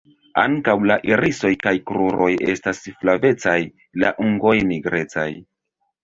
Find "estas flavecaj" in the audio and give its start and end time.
2.53-3.53